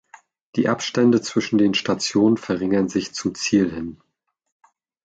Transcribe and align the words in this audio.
Die 0.55 0.67
Abstände 0.67 1.21
zwischen 1.21 1.59
den 1.59 1.75
Stationen 1.75 2.37
verringern 2.37 2.89
sich 2.89 3.13
zum 3.13 3.35
Ziel 3.35 3.71
hin. 3.71 4.01